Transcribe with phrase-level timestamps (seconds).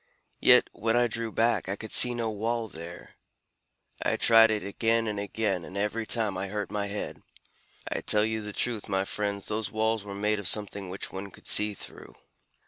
[0.39, 3.17] Yet when I drew back, I could see no wall there.
[4.01, 7.21] I tried it again and again, and every time I hurt my head.
[7.87, 11.29] I tell you the truth, my friends, those walls were made of something which one
[11.29, 12.15] could see through."